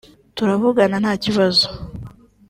[0.35, 1.65] turavugana nta kibazo